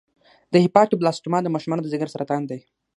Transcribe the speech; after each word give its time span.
د 0.53 0.55
هیپاټوبلاسټوما 0.65 1.39
د 1.43 1.47
ماشومانو 1.55 1.83
د 1.83 1.87
ځګر 1.93 2.07
سرطان 2.15 2.41
دی. 2.49 2.59